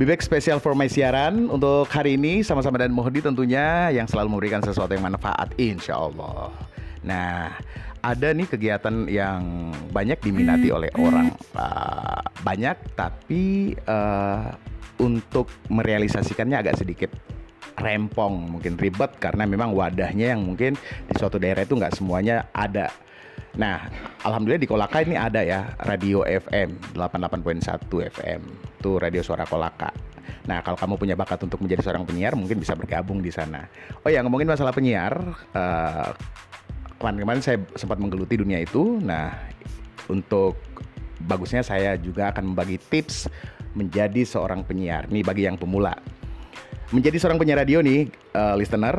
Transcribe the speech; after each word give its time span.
Bibek 0.00 0.24
spesial 0.24 0.64
for 0.64 0.72
my 0.72 0.88
siaran 0.88 1.52
untuk 1.52 1.84
hari 1.92 2.16
ini 2.16 2.40
sama-sama 2.40 2.80
dan 2.80 2.88
Mohdi 2.88 3.20
tentunya 3.20 3.92
yang 3.92 4.08
selalu 4.08 4.32
memberikan 4.32 4.64
sesuatu 4.64 4.96
yang 4.96 5.04
manfaat 5.04 5.52
insya 5.60 6.00
Allah. 6.00 6.48
Nah, 7.04 7.52
ada 8.00 8.32
nih 8.32 8.48
kegiatan 8.48 9.04
yang 9.12 9.68
banyak 9.92 10.16
diminati 10.24 10.72
oleh 10.72 10.88
orang. 10.96 11.36
Uh, 11.52 12.16
banyak 12.40 12.80
tapi 12.96 13.76
uh, 13.84 14.56
untuk 15.04 15.52
merealisasikannya 15.68 16.56
agak 16.64 16.80
sedikit 16.80 17.12
rempong 17.76 18.56
mungkin 18.56 18.80
ribet 18.80 19.20
karena 19.20 19.44
memang 19.44 19.76
wadahnya 19.76 20.32
yang 20.32 20.40
mungkin 20.40 20.80
di 20.80 21.14
suatu 21.20 21.36
daerah 21.36 21.68
itu 21.68 21.76
nggak 21.76 22.00
semuanya 22.00 22.48
ada 22.56 22.88
Nah, 23.58 23.82
alhamdulillah 24.22 24.62
di 24.62 24.70
Kolaka 24.70 25.02
ini 25.02 25.18
ada 25.18 25.42
ya 25.42 25.74
radio 25.82 26.22
FM 26.22 26.94
88.1 26.94 27.90
FM. 28.14 28.40
Itu 28.78 29.02
radio 29.02 29.26
suara 29.26 29.42
Kolaka. 29.42 29.90
Nah, 30.46 30.62
kalau 30.62 30.78
kamu 30.78 30.94
punya 30.94 31.14
bakat 31.18 31.42
untuk 31.42 31.58
menjadi 31.58 31.82
seorang 31.82 32.06
penyiar, 32.06 32.38
mungkin 32.38 32.62
bisa 32.62 32.78
bergabung 32.78 33.18
di 33.18 33.34
sana. 33.34 33.66
Oh 34.06 34.10
ya, 34.10 34.22
ngomongin 34.22 34.46
masalah 34.46 34.70
penyiar, 34.70 35.18
uh, 35.54 36.14
kemarin-kemarin 37.02 37.42
saya 37.42 37.58
sempat 37.74 37.98
menggeluti 37.98 38.38
dunia 38.38 38.62
itu. 38.62 39.02
Nah, 39.02 39.34
untuk 40.06 40.54
bagusnya 41.26 41.66
saya 41.66 41.98
juga 41.98 42.30
akan 42.30 42.54
membagi 42.54 42.78
tips 42.78 43.26
menjadi 43.74 44.22
seorang 44.22 44.62
penyiar. 44.62 45.10
Nih 45.10 45.26
bagi 45.26 45.50
yang 45.50 45.58
pemula. 45.58 45.94
Menjadi 46.90 47.18
seorang 47.18 47.38
penyiar 47.38 47.66
radio 47.66 47.82
nih, 47.82 48.10
uh, 48.34 48.54
listener, 48.54 48.94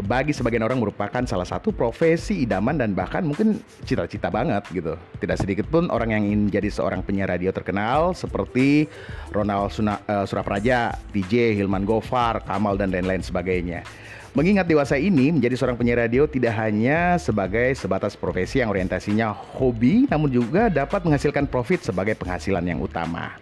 bagi 0.00 0.32
sebagian 0.32 0.64
orang 0.64 0.80
merupakan 0.80 1.22
salah 1.28 1.44
satu 1.44 1.72
profesi 1.72 2.44
idaman 2.44 2.76
dan 2.80 2.96
bahkan 2.96 3.20
mungkin 3.24 3.60
cita-cita 3.84 4.32
banget 4.32 4.64
gitu. 4.72 4.96
Tidak 5.20 5.36
sedikit 5.36 5.66
pun 5.68 5.88
orang 5.92 6.16
yang 6.16 6.22
ingin 6.24 6.40
menjadi 6.48 6.68
seorang 6.72 7.04
penyiar 7.04 7.30
radio 7.30 7.52
terkenal 7.52 8.16
seperti 8.16 8.88
Ronald 9.30 9.72
Suna, 9.72 10.00
uh, 10.08 10.24
Surapraja, 10.24 10.96
DJ 11.12 11.54
Hilman 11.54 11.84
Gofar, 11.84 12.40
Kamal 12.44 12.80
dan 12.80 12.92
lain-lain 12.92 13.20
sebagainya. 13.20 13.84
Mengingat 14.30 14.70
dewasa 14.70 14.94
ini 14.94 15.34
menjadi 15.34 15.58
seorang 15.58 15.74
penyiar 15.74 16.06
radio 16.06 16.22
tidak 16.24 16.54
hanya 16.54 17.18
sebagai 17.18 17.74
sebatas 17.74 18.14
profesi 18.14 18.62
yang 18.62 18.70
orientasinya 18.70 19.34
hobi 19.34 20.06
namun 20.06 20.30
juga 20.30 20.70
dapat 20.70 21.02
menghasilkan 21.02 21.50
profit 21.50 21.82
sebagai 21.82 22.14
penghasilan 22.14 22.62
yang 22.62 22.78
utama. 22.78 23.34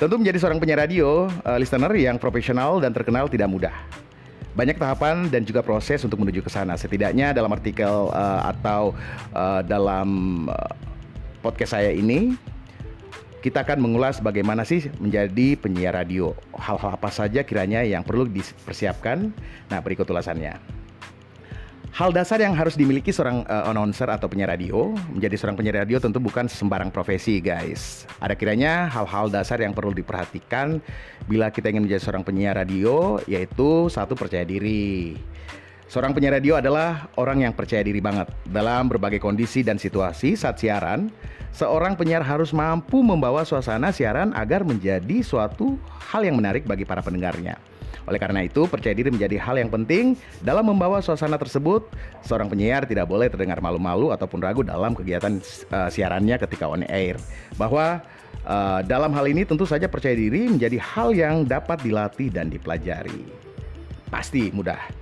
Tentu 0.00 0.16
menjadi 0.18 0.40
seorang 0.40 0.58
penyiar 0.58 0.88
radio, 0.88 1.28
uh, 1.44 1.58
listener 1.60 1.92
yang 1.94 2.16
profesional 2.16 2.80
dan 2.80 2.90
terkenal 2.90 3.28
tidak 3.28 3.52
mudah 3.52 4.01
banyak 4.52 4.76
tahapan 4.76 5.28
dan 5.32 5.42
juga 5.48 5.64
proses 5.64 6.04
untuk 6.04 6.20
menuju 6.20 6.44
ke 6.44 6.50
sana. 6.52 6.76
Setidaknya 6.76 7.32
dalam 7.32 7.52
artikel 7.52 8.12
uh, 8.12 8.40
atau 8.52 8.92
uh, 9.32 9.60
dalam 9.64 10.08
uh, 10.48 10.72
podcast 11.40 11.74
saya 11.76 11.90
ini 11.90 12.36
kita 13.42 13.66
akan 13.66 13.82
mengulas 13.82 14.22
bagaimana 14.22 14.62
sih 14.62 14.86
menjadi 15.02 15.58
penyiar 15.58 15.98
radio. 15.98 16.30
Hal-hal 16.54 16.94
apa 16.94 17.10
saja 17.10 17.42
kiranya 17.42 17.82
yang 17.82 18.06
perlu 18.06 18.30
dipersiapkan. 18.30 19.34
Nah, 19.66 19.78
berikut 19.82 20.06
ulasannya. 20.06 20.81
Hal 21.92 22.08
dasar 22.08 22.40
yang 22.40 22.56
harus 22.56 22.72
dimiliki 22.72 23.12
seorang 23.12 23.44
uh, 23.44 23.68
announcer 23.68 24.08
atau 24.08 24.24
penyiar 24.24 24.48
radio 24.56 24.96
menjadi 25.12 25.36
seorang 25.36 25.60
penyiar 25.60 25.84
radio 25.84 26.00
tentu 26.00 26.24
bukan 26.24 26.48
sembarang 26.48 26.88
profesi, 26.88 27.36
guys. 27.36 28.08
Ada 28.16 28.32
kiranya 28.32 28.88
hal-hal 28.88 29.28
dasar 29.28 29.60
yang 29.60 29.76
perlu 29.76 29.92
diperhatikan 29.92 30.80
bila 31.28 31.52
kita 31.52 31.68
ingin 31.68 31.84
menjadi 31.84 32.00
seorang 32.00 32.24
penyiar 32.24 32.56
radio, 32.56 33.20
yaitu 33.28 33.92
satu 33.92 34.16
percaya 34.16 34.40
diri. 34.40 35.20
Seorang 35.92 36.16
penyiar 36.16 36.40
radio 36.40 36.56
adalah 36.56 37.04
orang 37.20 37.44
yang 37.44 37.52
percaya 37.52 37.84
diri 37.84 38.00
banget 38.00 38.32
dalam 38.48 38.88
berbagai 38.88 39.20
kondisi 39.20 39.60
dan 39.60 39.76
situasi 39.76 40.40
saat 40.40 40.56
siaran. 40.56 41.12
Seorang 41.52 42.00
penyiar 42.00 42.24
harus 42.24 42.56
mampu 42.56 43.04
membawa 43.04 43.44
suasana 43.44 43.92
siaran 43.92 44.32
agar 44.32 44.64
menjadi 44.64 45.20
suatu 45.20 45.76
hal 45.92 46.24
yang 46.24 46.40
menarik 46.40 46.64
bagi 46.64 46.88
para 46.88 47.04
pendengarnya. 47.04 47.60
Oleh 48.08 48.16
karena 48.16 48.40
itu, 48.40 48.64
percaya 48.72 48.96
diri 48.96 49.12
menjadi 49.12 49.36
hal 49.36 49.60
yang 49.60 49.68
penting 49.68 50.16
dalam 50.40 50.64
membawa 50.64 51.04
suasana 51.04 51.36
tersebut. 51.36 51.84
Seorang 52.24 52.48
penyiar 52.48 52.88
tidak 52.88 53.04
boleh 53.04 53.28
terdengar 53.28 53.60
malu-malu 53.60 54.16
ataupun 54.16 54.40
ragu 54.40 54.64
dalam 54.64 54.96
kegiatan 54.96 55.44
uh, 55.76 55.92
siarannya 55.92 56.40
ketika 56.40 56.72
on 56.72 56.88
air. 56.88 57.20
Bahwa 57.60 58.00
uh, 58.48 58.80
dalam 58.80 59.12
hal 59.12 59.28
ini 59.28 59.44
tentu 59.44 59.68
saja 59.68 59.92
percaya 59.92 60.16
diri 60.16 60.48
menjadi 60.48 60.80
hal 60.80 61.12
yang 61.12 61.44
dapat 61.44 61.84
dilatih 61.84 62.32
dan 62.32 62.48
dipelajari. 62.48 63.28
Pasti 64.08 64.48
mudah. 64.56 65.01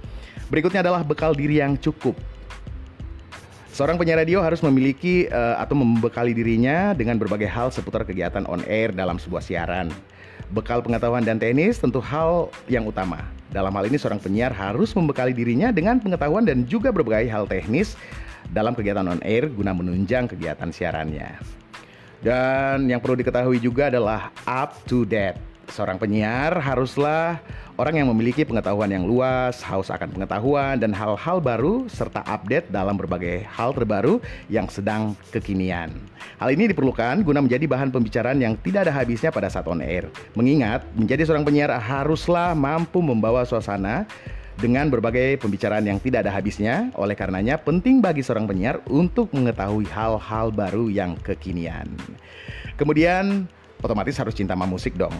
Berikutnya 0.51 0.83
adalah 0.83 1.07
bekal 1.07 1.33
diri 1.33 1.63
yang 1.63 1.79
cukup. 1.79 2.19
Seorang 3.71 3.97
penyiar 3.97 4.19
radio 4.19 4.43
harus 4.43 4.61
memiliki 4.67 5.31
uh, 5.31 5.57
atau 5.63 5.79
membekali 5.79 6.35
dirinya 6.35 6.91
dengan 6.93 7.17
berbagai 7.17 7.47
hal 7.47 7.71
seputar 7.71 8.03
kegiatan 8.03 8.43
on 8.51 8.61
air 8.67 8.91
dalam 8.91 9.17
sebuah 9.17 9.41
siaran. 9.41 9.89
Bekal 10.51 10.83
pengetahuan 10.83 11.23
dan 11.23 11.39
teknis 11.39 11.79
tentu 11.79 12.03
hal 12.03 12.51
yang 12.67 12.85
utama. 12.85 13.23
Dalam 13.55 13.71
hal 13.71 13.87
ini 13.87 13.97
seorang 13.97 14.19
penyiar 14.19 14.51
harus 14.51 14.91
membekali 14.93 15.31
dirinya 15.31 15.71
dengan 15.71 16.03
pengetahuan 16.03 16.43
dan 16.43 16.67
juga 16.67 16.91
berbagai 16.91 17.31
hal 17.31 17.47
teknis 17.47 17.95
dalam 18.51 18.75
kegiatan 18.75 19.07
on 19.07 19.23
air 19.23 19.47
guna 19.47 19.71
menunjang 19.71 20.27
kegiatan 20.27 20.75
siarannya. 20.75 21.39
Dan 22.21 22.91
yang 22.91 22.99
perlu 22.99 23.17
diketahui 23.17 23.63
juga 23.63 23.89
adalah 23.89 24.35
up 24.45 24.77
to 24.85 25.07
date 25.07 25.50
Seorang 25.71 26.03
penyiar 26.03 26.59
haruslah 26.59 27.39
orang 27.79 28.03
yang 28.03 28.11
memiliki 28.11 28.43
pengetahuan 28.43 28.91
yang 28.91 29.07
luas, 29.07 29.63
haus 29.63 29.87
akan 29.87 30.11
pengetahuan 30.11 30.83
dan 30.83 30.91
hal-hal 30.91 31.39
baru 31.39 31.87
serta 31.87 32.27
update 32.27 32.75
dalam 32.75 32.99
berbagai 32.99 33.47
hal 33.47 33.71
terbaru 33.71 34.19
yang 34.51 34.67
sedang 34.67 35.15
kekinian. 35.31 35.95
Hal 36.43 36.51
ini 36.51 36.75
diperlukan 36.75 37.23
guna 37.23 37.39
menjadi 37.39 37.71
bahan 37.71 37.95
pembicaraan 37.95 38.43
yang 38.43 38.59
tidak 38.59 38.91
ada 38.91 38.93
habisnya 38.99 39.31
pada 39.31 39.47
saat 39.47 39.71
on 39.71 39.79
air. 39.79 40.11
Mengingat 40.35 40.83
menjadi 40.99 41.23
seorang 41.23 41.47
penyiar 41.47 41.71
haruslah 41.79 42.51
mampu 42.59 42.99
membawa 42.99 43.47
suasana 43.47 44.11
dengan 44.59 44.91
berbagai 44.91 45.39
pembicaraan 45.39 45.87
yang 45.87 46.03
tidak 46.03 46.27
ada 46.27 46.35
habisnya. 46.35 46.91
Oleh 46.99 47.15
karenanya 47.15 47.63
penting 47.63 48.03
bagi 48.03 48.27
seorang 48.27 48.51
penyiar 48.51 48.83
untuk 48.91 49.31
mengetahui 49.31 49.87
hal-hal 49.87 50.51
baru 50.51 50.91
yang 50.91 51.15
kekinian. 51.23 51.87
Kemudian 52.75 53.47
otomatis 53.81 54.19
harus 54.19 54.35
cinta 54.35 54.59
sama 54.59 54.67
musik 54.67 54.99
dong. 54.99 55.15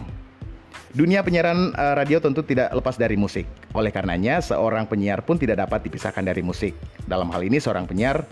Dunia 0.91 1.23
penyiaran 1.23 1.71
uh, 1.71 1.95
radio 1.95 2.19
tentu 2.19 2.43
tidak 2.43 2.67
lepas 2.75 2.99
dari 2.99 3.15
musik. 3.15 3.47
Oleh 3.71 3.95
karenanya, 3.95 4.43
seorang 4.43 4.83
penyiar 4.83 5.23
pun 5.23 5.39
tidak 5.39 5.63
dapat 5.63 5.87
dipisahkan 5.87 6.19
dari 6.19 6.43
musik. 6.43 6.75
Dalam 7.07 7.31
hal 7.31 7.47
ini, 7.47 7.63
seorang 7.63 7.87
penyiar 7.87 8.27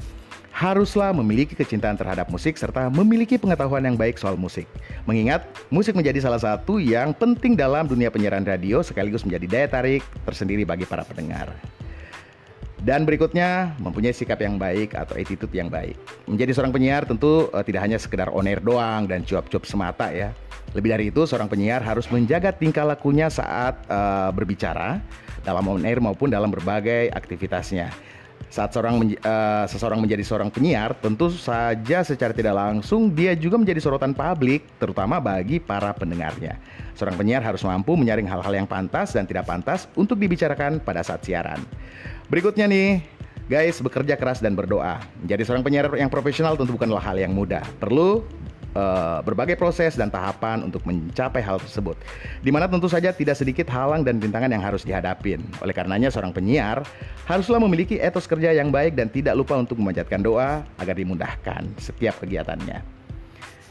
haruslah 0.51 1.15
memiliki 1.15 1.55
kecintaan 1.55 1.95
terhadap 1.95 2.27
musik 2.27 2.59
serta 2.59 2.91
memiliki 2.91 3.39
pengetahuan 3.39 3.87
yang 3.87 3.95
baik 3.95 4.19
soal 4.19 4.35
musik. 4.35 4.67
Mengingat 5.07 5.47
musik 5.71 5.95
menjadi 5.95 6.19
salah 6.19 6.41
satu 6.43 6.83
yang 6.83 7.15
penting 7.15 7.55
dalam 7.55 7.87
dunia 7.87 8.11
penyiaran 8.11 8.43
radio 8.43 8.83
sekaligus 8.83 9.23
menjadi 9.23 9.47
daya 9.47 9.67
tarik 9.71 10.03
tersendiri 10.27 10.67
bagi 10.67 10.83
para 10.83 11.07
pendengar. 11.07 11.55
Dan 12.83 13.07
berikutnya, 13.07 13.71
mempunyai 13.79 14.11
sikap 14.11 14.43
yang 14.43 14.59
baik 14.59 14.99
atau 14.99 15.15
attitude 15.15 15.51
yang 15.55 15.71
baik. 15.71 15.95
Menjadi 16.27 16.51
seorang 16.51 16.75
penyiar 16.75 17.07
tentu 17.07 17.47
uh, 17.55 17.63
tidak 17.63 17.87
hanya 17.87 17.95
sekedar 17.95 18.27
on 18.35 18.51
air 18.51 18.59
doang 18.59 19.07
dan 19.07 19.23
cuap-cuap 19.23 19.63
semata 19.63 20.11
ya 20.11 20.35
lebih 20.73 20.89
dari 20.93 21.05
itu, 21.09 21.25
seorang 21.25 21.49
penyiar 21.49 21.81
harus 21.81 22.05
menjaga 22.13 22.53
tingkah 22.53 22.85
lakunya 22.85 23.25
saat 23.31 23.81
uh, 23.89 24.29
berbicara 24.29 25.01
dalam 25.41 25.65
on 25.65 25.81
air 25.81 25.97
maupun 25.97 26.29
dalam 26.29 26.53
berbagai 26.53 27.09
aktivitasnya. 27.09 27.89
Saat 28.49 28.73
seorang 28.73 28.97
uh, 29.01 29.65
seseorang 29.69 30.01
menjadi 30.01 30.25
seorang 30.25 30.49
penyiar, 30.49 30.97
tentu 30.97 31.29
saja 31.29 32.01
secara 32.01 32.33
tidak 32.33 32.57
langsung 32.57 33.13
dia 33.13 33.37
juga 33.37 33.61
menjadi 33.61 33.77
sorotan 33.77 34.13
publik, 34.13 34.65
terutama 34.81 35.21
bagi 35.21 35.61
para 35.61 35.93
pendengarnya. 35.93 36.57
Seorang 36.97 37.17
penyiar 37.17 37.45
harus 37.45 37.61
mampu 37.61 37.93
menyaring 37.93 38.25
hal-hal 38.25 38.53
yang 38.53 38.65
pantas 38.65 39.13
dan 39.13 39.29
tidak 39.29 39.45
pantas 39.45 39.85
untuk 39.93 40.17
dibicarakan 40.17 40.81
pada 40.81 41.05
saat 41.05 41.21
siaran. 41.21 41.61
Berikutnya 42.29 42.65
nih, 42.65 43.01
guys, 43.49 43.81
bekerja 43.81 44.17
keras 44.17 44.41
dan 44.41 44.57
berdoa. 44.57 45.01
Menjadi 45.21 45.45
seorang 45.45 45.65
penyiar 45.65 45.85
yang 45.97 46.09
profesional 46.09 46.57
tentu 46.57 46.73
bukanlah 46.73 47.01
hal 47.01 47.21
yang 47.21 47.33
mudah. 47.33 47.61
Perlu 47.77 48.25
uh, 48.75 49.19
berbagai 49.25 49.55
proses 49.57 49.95
dan 49.97 50.11
tahapan 50.11 50.61
untuk 50.65 50.83
mencapai 50.85 51.41
hal 51.41 51.57
tersebut. 51.61 51.97
Di 52.43 52.51
mana 52.53 52.69
tentu 52.69 52.85
saja 52.91 53.13
tidak 53.13 53.39
sedikit 53.39 53.69
halang 53.71 54.05
dan 54.05 54.21
rintangan 54.21 54.51
yang 54.51 54.61
harus 54.61 54.85
dihadapin. 54.85 55.41
Oleh 55.63 55.73
karenanya 55.73 56.13
seorang 56.13 56.35
penyiar 56.35 56.83
haruslah 57.25 57.61
memiliki 57.61 57.97
etos 57.97 58.29
kerja 58.29 58.53
yang 58.53 58.69
baik 58.69 58.97
dan 58.97 59.09
tidak 59.09 59.37
lupa 59.37 59.57
untuk 59.57 59.79
memanjatkan 59.79 60.21
doa 60.21 60.65
agar 60.77 60.95
dimudahkan 60.97 61.65
setiap 61.79 62.19
kegiatannya. 62.21 62.81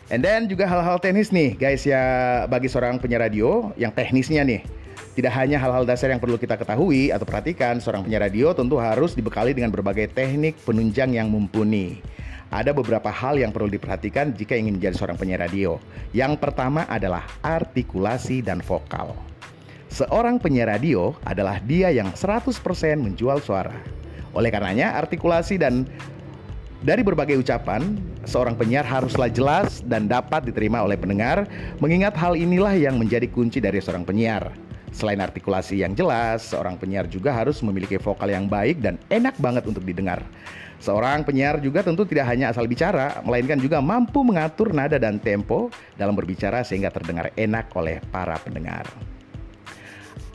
And 0.08 0.24
then 0.24 0.48
juga 0.48 0.64
hal-hal 0.64 0.96
teknis 1.04 1.28
nih 1.28 1.52
guys 1.60 1.84
ya 1.84 2.00
bagi 2.48 2.72
seorang 2.72 2.96
penyiar 2.96 3.28
radio 3.28 3.76
yang 3.76 3.92
teknisnya 3.92 4.40
nih. 4.40 4.64
Tidak 5.12 5.34
hanya 5.34 5.58
hal-hal 5.58 5.82
dasar 5.82 6.14
yang 6.14 6.22
perlu 6.22 6.38
kita 6.38 6.54
ketahui 6.54 7.10
atau 7.10 7.26
perhatikan, 7.26 7.82
seorang 7.82 8.06
penyiar 8.06 8.22
radio 8.22 8.54
tentu 8.54 8.78
harus 8.78 9.18
dibekali 9.18 9.50
dengan 9.50 9.74
berbagai 9.74 10.14
teknik 10.14 10.54
penunjang 10.62 11.10
yang 11.10 11.26
mumpuni 11.26 11.98
ada 12.48 12.72
beberapa 12.72 13.12
hal 13.12 13.36
yang 13.36 13.52
perlu 13.52 13.68
diperhatikan 13.68 14.32
jika 14.32 14.56
ingin 14.56 14.80
menjadi 14.80 14.96
seorang 14.96 15.20
penyiar 15.20 15.44
radio. 15.44 15.76
Yang 16.16 16.40
pertama 16.40 16.88
adalah 16.88 17.28
artikulasi 17.44 18.40
dan 18.40 18.64
vokal. 18.64 19.12
Seorang 19.88 20.36
penyiar 20.36 20.68
radio 20.68 21.16
adalah 21.24 21.60
dia 21.64 21.88
yang 21.88 22.12
100% 22.12 22.52
menjual 23.00 23.40
suara. 23.40 23.76
Oleh 24.36 24.52
karenanya, 24.52 24.96
artikulasi 24.96 25.56
dan 25.56 25.88
Dari 26.78 27.02
berbagai 27.02 27.42
ucapan, 27.42 27.98
seorang 28.22 28.54
penyiar 28.54 28.86
haruslah 28.86 29.26
jelas 29.26 29.82
dan 29.82 30.06
dapat 30.06 30.46
diterima 30.46 30.78
oleh 30.78 30.94
pendengar, 30.94 31.42
mengingat 31.82 32.14
hal 32.14 32.38
inilah 32.38 32.70
yang 32.78 33.02
menjadi 33.02 33.26
kunci 33.26 33.58
dari 33.58 33.82
seorang 33.82 34.06
penyiar. 34.06 34.54
Selain 34.94 35.18
artikulasi 35.18 35.82
yang 35.82 35.98
jelas, 35.98 36.54
seorang 36.54 36.78
penyiar 36.78 37.10
juga 37.10 37.34
harus 37.34 37.58
memiliki 37.66 37.98
vokal 37.98 38.30
yang 38.30 38.46
baik 38.46 38.78
dan 38.78 38.94
enak 39.10 39.34
banget 39.42 39.66
untuk 39.66 39.82
didengar. 39.82 40.22
Seorang 40.78 41.26
penyiar 41.26 41.58
juga 41.58 41.82
tentu 41.82 42.06
tidak 42.06 42.30
hanya 42.30 42.54
asal 42.54 42.70
bicara, 42.70 43.18
melainkan 43.26 43.58
juga 43.58 43.82
mampu 43.82 44.22
mengatur 44.22 44.70
nada 44.70 44.94
dan 44.94 45.18
tempo 45.18 45.74
dalam 45.98 46.14
berbicara 46.14 46.62
sehingga 46.62 46.88
terdengar 46.94 47.34
enak 47.34 47.66
oleh 47.74 47.98
para 48.14 48.38
pendengar. 48.38 48.86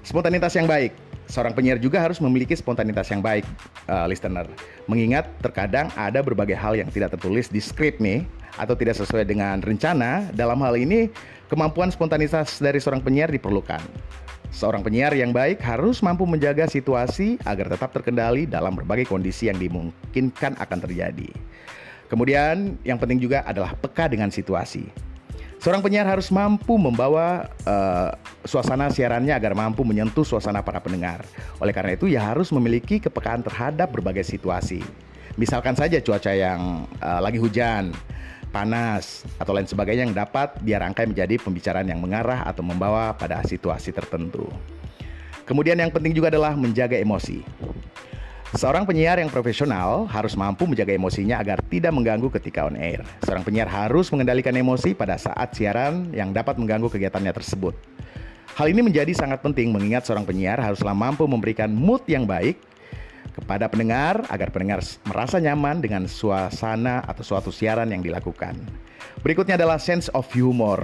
Spontanitas 0.03 0.51
yang 0.59 0.67
baik 0.67 0.91
seorang 1.31 1.55
penyiar 1.55 1.79
juga 1.79 2.03
harus 2.03 2.19
memiliki 2.19 2.53
spontanitas 2.53 3.07
yang 3.07 3.23
baik, 3.23 3.47
uh, 3.87 4.05
listener. 4.05 4.45
Mengingat 4.85 5.31
terkadang 5.39 5.87
ada 5.95 6.19
berbagai 6.19 6.59
hal 6.59 6.75
yang 6.75 6.91
tidak 6.91 7.15
tertulis 7.15 7.47
di 7.47 7.63
skrip 7.63 8.03
nih, 8.03 8.27
atau 8.57 8.77
tidak 8.77 8.99
sesuai 8.99 9.25
dengan 9.25 9.57
rencana. 9.61 10.29
Dalam 10.33 10.61
hal 10.61 10.77
ini, 10.77 11.09
kemampuan 11.49 11.89
spontanitas 11.89 12.61
dari 12.61 12.77
seorang 12.77 13.01
penyiar 13.01 13.33
diperlukan. 13.33 13.81
Seorang 14.53 14.85
penyiar 14.85 15.17
yang 15.17 15.33
baik 15.33 15.57
harus 15.65 16.05
mampu 16.05 16.29
menjaga 16.29 16.69
situasi 16.69 17.41
agar 17.41 17.73
tetap 17.73 17.89
terkendali 17.89 18.45
dalam 18.45 18.77
berbagai 18.77 19.09
kondisi 19.09 19.49
yang 19.49 19.57
dimungkinkan 19.57 20.61
akan 20.61 20.79
terjadi. 20.85 21.25
Kemudian, 22.05 22.77
yang 22.85 23.01
penting 23.01 23.17
juga 23.17 23.41
adalah 23.49 23.73
peka 23.73 24.05
dengan 24.05 24.29
situasi. 24.29 24.85
Seorang 25.57 25.81
penyiar 25.81 26.05
harus 26.05 26.29
mampu 26.29 26.77
membawa 26.77 27.49
uh, 27.65 28.13
suasana 28.45 28.93
siarannya 28.93 29.33
agar 29.33 29.57
mampu 29.57 29.81
menyentuh 29.81 30.21
suasana 30.21 30.61
para 30.61 30.77
pendengar. 30.77 31.25
Oleh 31.57 31.73
karena 31.73 31.97
itu, 31.97 32.05
ia 32.05 32.21
harus 32.21 32.53
memiliki 32.53 33.01
kepekaan 33.01 33.41
terhadap 33.41 33.89
berbagai 33.89 34.21
situasi. 34.21 34.85
Misalkan 35.33 35.73
saja 35.73 35.97
cuaca 35.97 36.29
yang 36.29 36.85
uh, 37.01 37.19
lagi 37.25 37.41
hujan, 37.41 37.89
panas, 38.53 39.25
atau 39.41 39.57
lain 39.57 39.65
sebagainya 39.65 40.05
yang 40.05 40.13
dapat 40.13 40.53
dirangkai 40.61 41.09
menjadi 41.09 41.41
pembicaraan 41.41 41.89
yang 41.89 41.97
mengarah 41.97 42.45
atau 42.45 42.61
membawa 42.61 43.09
pada 43.17 43.41
situasi 43.41 43.89
tertentu. 43.89 44.45
Kemudian 45.49 45.81
yang 45.81 45.89
penting 45.89 46.13
juga 46.13 46.29
adalah 46.29 46.53
menjaga 46.53 46.95
emosi. 47.01 47.41
Seorang 48.53 48.85
penyiar 48.85 49.17
yang 49.17 49.33
profesional 49.33 50.05
harus 50.05 50.37
mampu 50.37 50.69
menjaga 50.69 50.93
emosinya 50.93 51.41
agar 51.41 51.57
tidak 51.73 51.89
mengganggu 51.89 52.29
ketika 52.37 52.69
on 52.69 52.77
air. 52.77 53.01
Seorang 53.25 53.41
penyiar 53.41 53.65
harus 53.65 54.13
mengendalikan 54.13 54.53
emosi 54.53 54.93
pada 54.93 55.17
saat 55.17 55.57
siaran 55.57 56.13
yang 56.13 56.29
dapat 56.29 56.61
mengganggu 56.61 56.85
kegiatannya 56.85 57.33
tersebut. 57.33 57.73
Hal 58.53 58.69
ini 58.69 58.85
menjadi 58.85 59.09
sangat 59.17 59.41
penting 59.41 59.73
mengingat 59.73 60.05
seorang 60.05 60.29
penyiar 60.29 60.61
haruslah 60.61 60.93
mampu 60.93 61.25
memberikan 61.25 61.73
mood 61.73 62.05
yang 62.05 62.29
baik 62.29 62.61
kepada 63.31 63.71
pendengar 63.71 64.27
agar 64.27 64.51
pendengar 64.51 64.83
merasa 65.07 65.39
nyaman 65.39 65.79
dengan 65.79 66.03
suasana 66.05 67.01
atau 67.07 67.23
suatu 67.23 67.49
siaran 67.49 67.87
yang 67.89 68.03
dilakukan. 68.03 68.59
Berikutnya 69.23 69.55
adalah 69.55 69.79
sense 69.79 70.11
of 70.11 70.27
humor. 70.35 70.83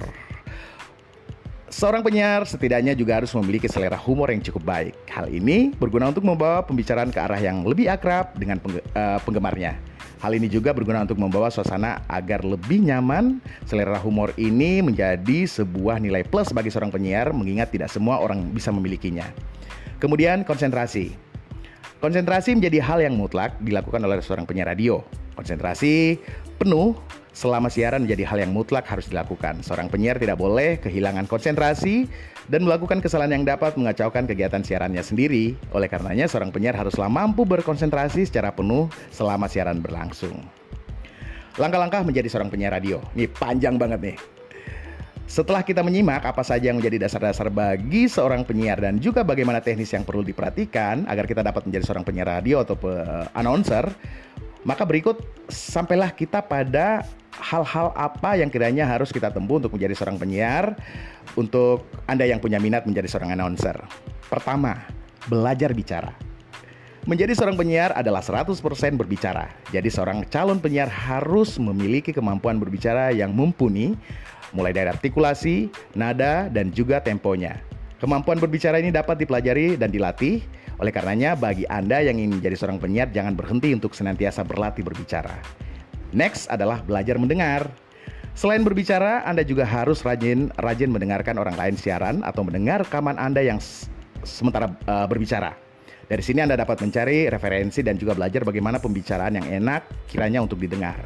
Seorang 1.69 2.01
penyiar 2.01 2.49
setidaknya 2.49 2.97
juga 2.97 3.21
harus 3.21 3.29
memiliki 3.37 3.69
selera 3.69 3.93
humor 3.93 4.33
yang 4.33 4.41
cukup 4.41 4.65
baik. 4.65 4.97
Hal 5.05 5.29
ini 5.29 5.69
berguna 5.77 6.09
untuk 6.09 6.25
membawa 6.25 6.65
pembicaraan 6.65 7.13
ke 7.13 7.21
arah 7.21 7.37
yang 7.37 7.61
lebih 7.61 7.85
akrab 7.85 8.33
dengan 8.41 8.57
uh, 8.97 9.21
penggemarnya. 9.21 9.77
Hal 10.19 10.35
ini 10.35 10.51
juga 10.51 10.75
berguna 10.75 11.05
untuk 11.05 11.15
membawa 11.15 11.47
suasana 11.47 12.03
agar 12.09 12.43
lebih 12.43 12.83
nyaman. 12.83 13.39
Selera 13.69 14.01
humor 14.01 14.33
ini 14.35 14.81
menjadi 14.81 15.47
sebuah 15.47 16.01
nilai 16.01 16.27
plus 16.27 16.51
bagi 16.51 16.73
seorang 16.73 16.91
penyiar 16.91 17.31
mengingat 17.31 17.71
tidak 17.71 17.87
semua 17.87 18.19
orang 18.19 18.49
bisa 18.51 18.73
memilikinya. 18.73 19.29
Kemudian 20.01 20.43
konsentrasi. 20.43 21.28
Konsentrasi 21.99 22.55
menjadi 22.55 22.79
hal 22.79 23.03
yang 23.03 23.19
mutlak 23.19 23.59
dilakukan 23.59 23.99
oleh 23.99 24.23
seorang 24.23 24.47
penyiar 24.47 24.71
radio. 24.71 25.03
Konsentrasi 25.35 26.15
penuh 26.55 26.95
selama 27.35 27.67
siaran 27.67 28.07
menjadi 28.07 28.23
hal 28.23 28.39
yang 28.39 28.55
mutlak 28.55 28.87
harus 28.87 29.11
dilakukan. 29.11 29.59
Seorang 29.59 29.91
penyiar 29.91 30.15
tidak 30.15 30.39
boleh 30.39 30.79
kehilangan 30.79 31.27
konsentrasi 31.27 32.07
dan 32.47 32.63
melakukan 32.63 33.03
kesalahan 33.03 33.43
yang 33.43 33.43
dapat 33.43 33.75
mengacaukan 33.75 34.31
kegiatan 34.31 34.63
siarannya 34.63 35.03
sendiri. 35.03 35.59
Oleh 35.75 35.91
karenanya, 35.91 36.31
seorang 36.31 36.55
penyiar 36.55 36.79
haruslah 36.79 37.11
mampu 37.11 37.43
berkonsentrasi 37.43 38.23
secara 38.23 38.55
penuh 38.55 38.87
selama 39.11 39.51
siaran 39.51 39.83
berlangsung. 39.83 40.39
Langkah-langkah 41.59 42.07
menjadi 42.07 42.31
seorang 42.31 42.47
penyiar 42.47 42.79
radio. 42.79 43.03
Ini 43.11 43.27
panjang 43.27 43.75
banget 43.75 43.99
nih. 43.99 44.38
Setelah 45.29 45.61
kita 45.61 45.85
menyimak 45.85 46.25
apa 46.25 46.41
saja 46.41 46.73
yang 46.73 46.81
menjadi 46.81 47.05
dasar-dasar 47.05 47.53
bagi 47.53 48.09
seorang 48.09 48.41
penyiar 48.41 48.81
dan 48.81 48.97
juga 48.97 49.21
bagaimana 49.21 49.61
teknis 49.61 49.93
yang 49.93 50.01
perlu 50.01 50.25
diperhatikan 50.25 51.05
agar 51.05 51.29
kita 51.29 51.45
dapat 51.45 51.69
menjadi 51.69 51.85
seorang 51.85 52.01
penyiar 52.01 52.41
radio 52.41 52.65
atau 52.65 52.73
announcer, 53.37 53.93
maka 54.65 54.81
berikut 54.89 55.21
sampailah 55.45 56.17
kita 56.17 56.41
pada 56.41 57.05
hal-hal 57.37 57.93
apa 57.93 58.41
yang 58.41 58.49
kiranya 58.49 58.89
harus 58.89 59.13
kita 59.13 59.29
tempuh 59.29 59.61
untuk 59.61 59.77
menjadi 59.77 59.93
seorang 60.01 60.17
penyiar 60.17 60.73
untuk 61.37 61.85
Anda 62.09 62.25
yang 62.25 62.41
punya 62.41 62.57
minat 62.57 62.89
menjadi 62.89 63.05
seorang 63.05 63.37
announcer. 63.37 63.77
Pertama, 64.33 64.81
belajar 65.29 65.77
bicara. 65.77 66.09
Menjadi 67.05 67.37
seorang 67.37 67.53
penyiar 67.53 67.93
adalah 67.93 68.25
100% 68.25 68.57
berbicara. 68.97 69.45
Jadi 69.69 69.93
seorang 69.93 70.25
calon 70.25 70.57
penyiar 70.57 70.89
harus 70.89 71.61
memiliki 71.61 72.09
kemampuan 72.17 72.57
berbicara 72.57 73.13
yang 73.13 73.29
mumpuni 73.29 73.93
mulai 74.53 74.73
dari 74.73 74.89
artikulasi, 74.89 75.69
nada, 75.93 76.49
dan 76.49 76.73
juga 76.73 77.01
temponya. 77.03 77.59
Kemampuan 77.99 78.39
berbicara 78.39 78.79
ini 78.79 78.95
dapat 78.95 79.19
dipelajari 79.19 79.75
dan 79.75 79.91
dilatih. 79.91 80.39
Oleh 80.79 80.95
karenanya, 80.95 81.35
bagi 81.35 81.67
Anda 81.67 81.99
yang 81.99 82.15
ingin 82.15 82.39
menjadi 82.39 82.55
seorang 82.55 82.79
penyiar, 82.79 83.11
jangan 83.11 83.35
berhenti 83.35 83.75
untuk 83.75 83.91
senantiasa 83.91 84.47
berlatih 84.47 84.87
berbicara. 84.87 85.35
Next 86.15 86.47
adalah 86.47 86.79
belajar 86.79 87.19
mendengar. 87.19 87.67
Selain 88.39 88.63
berbicara, 88.63 89.27
Anda 89.27 89.43
juga 89.43 89.67
harus 89.67 89.99
rajin 89.99 90.47
rajin 90.55 90.87
mendengarkan 90.95 91.35
orang 91.35 91.59
lain 91.59 91.75
siaran 91.75 92.23
atau 92.23 92.47
mendengar 92.47 92.87
rekaman 92.87 93.19
Anda 93.19 93.43
yang 93.43 93.59
sementara 94.23 94.71
uh, 94.87 95.03
berbicara. 95.11 95.59
Dari 96.07 96.23
sini 96.23 96.41
Anda 96.41 96.55
dapat 96.55 96.79
mencari 96.81 97.27
referensi 97.27 97.83
dan 97.83 97.99
juga 97.99 98.15
belajar 98.15 98.47
bagaimana 98.47 98.79
pembicaraan 98.79 99.37
yang 99.37 99.45
enak 99.45 100.07
kiranya 100.07 100.39
untuk 100.39 100.57
didengar. 100.57 101.03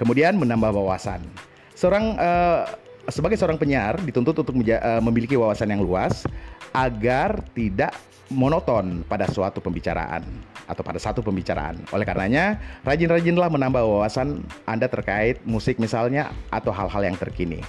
Kemudian 0.00 0.40
menambah 0.40 0.72
wawasan. 0.72 1.49
Seorang 1.80 2.12
uh, 2.20 2.68
sebagai 3.08 3.40
seorang 3.40 3.56
penyiar 3.56 3.96
dituntut 4.04 4.36
untuk 4.36 4.52
uh, 4.52 5.00
memiliki 5.00 5.32
wawasan 5.32 5.72
yang 5.72 5.80
luas 5.80 6.28
agar 6.76 7.40
tidak 7.56 7.96
monoton 8.28 9.00
pada 9.08 9.24
suatu 9.24 9.64
pembicaraan 9.64 10.20
atau 10.68 10.84
pada 10.84 11.00
satu 11.00 11.24
pembicaraan. 11.24 11.80
Oleh 11.96 12.04
karenanya, 12.04 12.60
rajin-rajinlah 12.84 13.48
menambah 13.48 13.80
wawasan 13.80 14.44
Anda 14.68 14.92
terkait 14.92 15.40
musik 15.48 15.80
misalnya 15.80 16.28
atau 16.52 16.68
hal-hal 16.68 17.00
yang 17.00 17.16
terkini. 17.16 17.64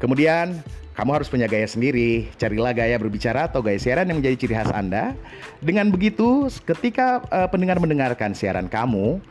Kemudian, 0.00 0.64
kamu 0.96 1.20
harus 1.20 1.28
punya 1.28 1.44
gaya 1.44 1.68
sendiri. 1.68 2.32
Carilah 2.40 2.72
gaya 2.72 2.96
berbicara 2.96 3.52
atau 3.52 3.60
gaya 3.60 3.76
siaran 3.76 4.08
yang 4.08 4.18
menjadi 4.18 4.48
ciri 4.48 4.54
khas 4.56 4.72
Anda. 4.72 5.12
Dengan 5.60 5.92
begitu, 5.92 6.48
ketika 6.64 7.20
uh, 7.28 7.46
pendengar 7.52 7.78
mendengarkan 7.78 8.32
siaran 8.32 8.66
kamu, 8.66 9.22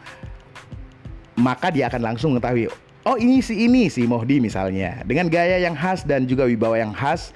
maka 1.36 1.74
dia 1.74 1.90
akan 1.92 2.14
langsung 2.14 2.32
mengetahui, 2.38 2.72
oh 3.06 3.18
ini 3.18 3.42
si 3.42 3.66
ini 3.66 3.90
si 3.90 4.06
Mohdi 4.06 4.42
misalnya. 4.42 5.02
Dengan 5.06 5.30
gaya 5.32 5.58
yang 5.62 5.74
khas 5.74 6.06
dan 6.06 6.30
juga 6.30 6.46
wibawa 6.46 6.78
yang 6.78 6.94
khas, 6.94 7.34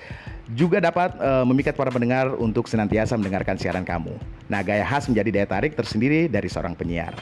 juga 0.53 0.77
dapat 0.77 1.17
uh, 1.17 1.41
memikat 1.47 1.73
para 1.73 1.89
pendengar 1.89 2.37
untuk 2.37 2.69
senantiasa 2.69 3.17
mendengarkan 3.17 3.57
siaran 3.57 3.81
kamu. 3.81 4.13
Nah, 4.45 4.61
gaya 4.61 4.85
khas 4.85 5.09
menjadi 5.09 5.41
daya 5.41 5.47
tarik 5.49 5.73
tersendiri 5.73 6.29
dari 6.29 6.45
seorang 6.45 6.77
penyiar. 6.77 7.17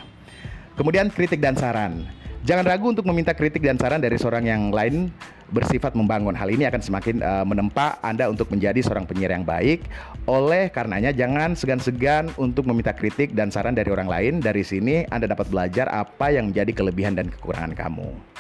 Kemudian 0.76 1.08
kritik 1.08 1.40
dan 1.40 1.56
saran. 1.56 2.04
Jangan 2.44 2.68
ragu 2.68 2.92
untuk 2.92 3.08
meminta 3.08 3.32
kritik 3.32 3.64
dan 3.64 3.80
saran 3.80 4.04
dari 4.04 4.20
seorang 4.20 4.44
yang 4.44 4.68
lain 4.68 5.08
bersifat 5.56 5.96
membangun. 5.96 6.36
Hal 6.36 6.52
ini 6.52 6.68
akan 6.68 6.82
semakin 6.84 7.24
uh, 7.24 7.46
menempa 7.48 7.96
Anda 8.04 8.28
untuk 8.28 8.52
menjadi 8.52 8.84
seorang 8.84 9.08
penyiar 9.08 9.32
yang 9.32 9.48
baik. 9.48 9.88
Oleh 10.28 10.68
karenanya 10.68 11.16
jangan 11.16 11.56
segan-segan 11.56 12.36
untuk 12.36 12.68
meminta 12.68 12.92
kritik 12.92 13.32
dan 13.32 13.48
saran 13.48 13.78
dari 13.78 13.88
orang 13.94 14.12
lain. 14.12 14.34
Dari 14.44 14.66
sini 14.66 15.08
Anda 15.08 15.32
dapat 15.32 15.48
belajar 15.48 15.88
apa 15.88 16.36
yang 16.36 16.52
menjadi 16.52 16.76
kelebihan 16.76 17.16
dan 17.16 17.32
kekurangan 17.32 17.80
kamu. 17.80 18.33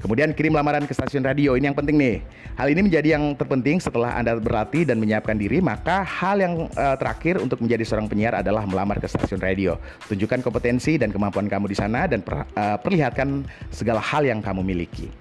Kemudian 0.00 0.36
kirim 0.36 0.52
lamaran 0.52 0.84
ke 0.84 0.92
stasiun 0.92 1.24
radio. 1.24 1.56
Ini 1.56 1.72
yang 1.72 1.76
penting 1.76 1.96
nih. 1.96 2.20
Hal 2.56 2.72
ini 2.72 2.88
menjadi 2.88 3.16
yang 3.16 3.36
terpenting 3.36 3.80
setelah 3.80 4.16
Anda 4.16 4.36
berlatih 4.40 4.88
dan 4.88 4.96
menyiapkan 4.96 5.36
diri, 5.36 5.60
maka 5.60 6.04
hal 6.04 6.40
yang 6.40 6.68
uh, 6.72 6.96
terakhir 6.96 7.40
untuk 7.40 7.60
menjadi 7.60 7.84
seorang 7.84 8.08
penyiar 8.08 8.32
adalah 8.40 8.64
melamar 8.64 8.96
ke 8.96 9.08
stasiun 9.08 9.40
radio. 9.40 9.76
Tunjukkan 10.08 10.40
kompetensi 10.40 10.96
dan 10.96 11.12
kemampuan 11.12 11.48
kamu 11.48 11.68
di 11.68 11.76
sana 11.76 12.08
dan 12.08 12.24
per, 12.24 12.48
uh, 12.56 12.76
perlihatkan 12.80 13.44
segala 13.68 14.00
hal 14.00 14.24
yang 14.24 14.40
kamu 14.40 14.64
miliki. 14.64 15.12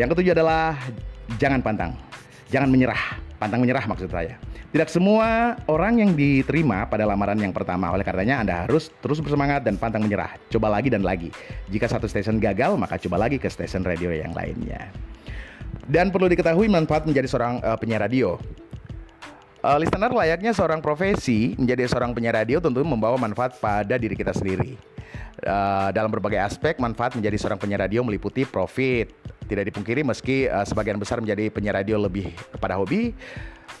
Yang 0.00 0.16
ketujuh 0.16 0.32
adalah 0.32 0.76
jangan 1.36 1.60
pantang. 1.60 1.92
Jangan 2.48 2.68
menyerah. 2.72 3.20
Pantang 3.36 3.60
menyerah 3.60 3.84
maksud 3.84 4.08
saya. 4.08 4.49
Tidak 4.70 4.86
semua 4.86 5.58
orang 5.66 5.98
yang 5.98 6.10
diterima 6.14 6.86
pada 6.86 7.02
lamaran 7.02 7.34
yang 7.34 7.50
pertama. 7.50 7.90
Oleh 7.90 8.06
karenanya 8.06 8.38
Anda 8.38 8.54
harus 8.62 8.86
terus 9.02 9.18
bersemangat 9.18 9.66
dan 9.66 9.74
pantang 9.74 10.06
menyerah. 10.06 10.38
Coba 10.46 10.70
lagi 10.70 10.86
dan 10.86 11.02
lagi. 11.02 11.34
Jika 11.66 11.90
satu 11.90 12.06
stasiun 12.06 12.38
gagal, 12.38 12.78
maka 12.78 12.94
coba 12.94 13.26
lagi 13.26 13.42
ke 13.42 13.50
stasiun 13.50 13.82
radio 13.82 14.14
yang 14.14 14.30
lainnya. 14.30 14.94
Dan 15.90 16.14
perlu 16.14 16.30
diketahui 16.30 16.70
manfaat 16.70 17.02
menjadi 17.02 17.26
seorang 17.26 17.58
uh, 17.66 17.74
penyiar 17.74 18.06
radio. 18.06 18.38
Uh, 19.64 19.78
listener 19.80 20.12
layaknya 20.12 20.52
seorang 20.56 20.80
profesi 20.80 21.54
menjadi 21.56 21.88
seorang 21.88 22.16
penyiar 22.16 22.40
radio 22.40 22.58
tentu 22.60 22.80
membawa 22.84 23.16
manfaat 23.20 23.56
pada 23.60 23.96
diri 23.96 24.16
kita 24.16 24.32
sendiri. 24.32 24.76
Uh, 25.40 25.88
dalam 25.96 26.12
berbagai 26.12 26.36
aspek, 26.36 26.76
manfaat 26.76 27.16
menjadi 27.16 27.36
seorang 27.40 27.56
penyiar 27.56 27.88
radio 27.88 28.04
meliputi 28.04 28.44
profit. 28.44 29.08
Tidak 29.48 29.64
dipungkiri 29.72 30.04
meski 30.04 30.46
uh, 30.46 30.62
sebagian 30.62 31.00
besar 31.00 31.18
menjadi 31.18 31.48
penyiar 31.48 31.80
radio 31.80 31.96
lebih 31.96 32.30
kepada 32.54 32.76
hobi, 32.76 33.16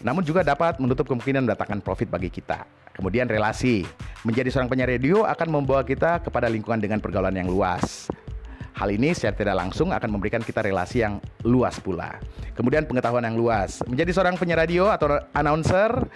namun 0.00 0.24
juga 0.24 0.40
dapat 0.40 0.80
menutup 0.80 1.04
kemungkinan 1.06 1.44
mendatangkan 1.44 1.84
profit 1.84 2.08
bagi 2.08 2.32
kita. 2.32 2.64
Kemudian 2.96 3.28
relasi. 3.28 3.84
Menjadi 4.24 4.52
seorang 4.52 4.68
penyiar 4.68 4.90
radio 4.92 5.24
akan 5.24 5.48
membawa 5.48 5.84
kita 5.84 6.20
kepada 6.20 6.48
lingkungan 6.48 6.80
dengan 6.80 6.98
pergaulan 7.00 7.32
yang 7.32 7.48
luas. 7.48 8.08
Hal 8.80 8.96
ini 8.96 9.12
secara 9.12 9.36
tidak 9.36 9.56
langsung 9.60 9.92
akan 9.92 10.08
memberikan 10.08 10.40
kita 10.40 10.64
relasi 10.64 11.04
yang 11.04 11.20
luas 11.44 11.76
pula. 11.84 12.16
Kemudian 12.56 12.88
pengetahuan 12.88 13.20
yang 13.20 13.36
luas. 13.36 13.84
Menjadi 13.84 14.08
seorang 14.16 14.40
penyiar 14.40 14.64
radio 14.64 14.88
atau 14.88 15.20
announcer 15.36 16.08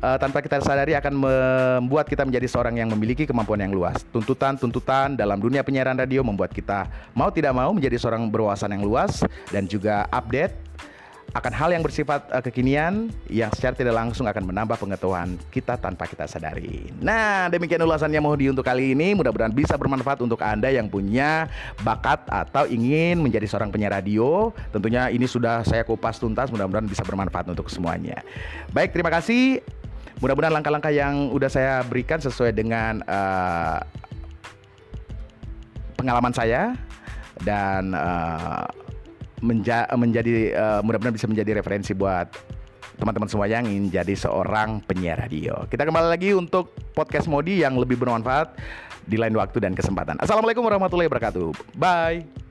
uh, 0.00 0.16
tanpa 0.16 0.40
kita 0.40 0.64
sadari 0.64 0.96
akan 0.96 1.12
membuat 1.12 2.08
kita 2.08 2.24
menjadi 2.24 2.48
seorang 2.48 2.80
yang 2.80 2.88
memiliki 2.88 3.28
kemampuan 3.28 3.60
yang 3.60 3.76
luas. 3.76 4.00
Tuntutan-tuntutan 4.08 5.20
dalam 5.20 5.36
dunia 5.36 5.60
penyiaran 5.60 6.00
radio 6.00 6.24
membuat 6.24 6.48
kita 6.56 6.88
mau 7.12 7.28
tidak 7.28 7.52
mau 7.52 7.76
menjadi 7.76 8.00
seorang 8.00 8.24
berwawasan 8.32 8.72
yang 8.72 8.88
luas 8.88 9.20
dan 9.52 9.68
juga 9.68 10.08
update 10.08 10.56
akan 11.36 11.52
hal 11.52 11.68
yang 11.76 11.84
bersifat 11.84 12.24
uh, 12.32 12.40
kekinian 12.40 13.12
yang 13.28 13.52
secara 13.52 13.76
tidak 13.76 13.92
langsung 13.92 14.24
akan 14.24 14.48
menambah 14.48 14.80
pengetahuan 14.80 15.36
kita 15.52 15.76
tanpa 15.76 16.08
kita 16.08 16.24
sadari. 16.24 16.88
Nah, 17.04 17.52
demikian 17.52 17.84
ulasannya 17.84 18.16
Mohdi 18.16 18.48
untuk 18.56 18.64
kali 18.64 18.96
ini. 18.96 19.12
Mudah-mudahan 19.12 19.52
bisa 19.52 19.76
bermanfaat 19.76 20.24
untuk 20.24 20.40
Anda 20.40 20.72
yang 20.72 20.88
punya 20.88 21.52
bakat 21.84 22.24
atau 22.32 22.64
ingin 22.64 23.20
menjadi 23.20 23.44
seorang 23.44 23.68
penyiar 23.68 23.92
radio. 24.00 24.56
Tentunya 24.72 25.12
ini 25.12 25.28
sudah 25.28 25.60
saya 25.68 25.84
kupas 25.84 26.16
tuntas, 26.16 26.48
mudah-mudahan 26.48 26.88
bisa 26.88 27.04
bermanfaat 27.04 27.52
untuk 27.52 27.68
semuanya. 27.68 28.24
Baik, 28.72 28.96
terima 28.96 29.12
kasih. 29.12 29.60
Mudah-mudahan 30.24 30.56
langkah-langkah 30.56 30.90
yang 30.90 31.28
udah 31.28 31.52
saya 31.52 31.84
berikan 31.84 32.18
sesuai 32.18 32.56
dengan 32.56 33.04
uh, 33.04 33.84
pengalaman 36.00 36.32
saya 36.32 36.72
dan 37.44 37.92
uh, 37.94 38.66
menja 39.40 39.86
menjadi 39.94 40.54
uh, 40.54 40.80
mudah-mudahan 40.82 41.14
bisa 41.14 41.28
menjadi 41.30 41.58
referensi 41.62 41.94
buat 41.94 42.30
teman-teman 42.98 43.30
semua 43.30 43.46
yang 43.46 43.62
ingin 43.62 43.94
jadi 43.94 44.14
seorang 44.18 44.82
penyiar 44.82 45.22
radio. 45.22 45.62
Kita 45.70 45.86
kembali 45.86 46.08
lagi 46.10 46.34
untuk 46.34 46.74
podcast 46.92 47.30
Modi 47.30 47.62
yang 47.62 47.78
lebih 47.78 47.94
bermanfaat 47.94 48.58
di 49.06 49.14
lain 49.14 49.38
waktu 49.38 49.62
dan 49.62 49.72
kesempatan. 49.78 50.18
Assalamualaikum 50.18 50.66
warahmatullahi 50.66 51.06
wabarakatuh. 51.06 51.78
Bye. 51.78 52.47